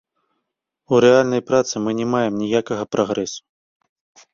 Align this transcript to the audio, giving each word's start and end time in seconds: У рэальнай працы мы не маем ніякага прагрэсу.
У 0.93 1.01
рэальнай 1.05 1.41
працы 1.51 1.75
мы 1.85 1.91
не 2.01 2.09
маем 2.17 2.33
ніякага 2.43 2.83
прагрэсу. 2.97 3.41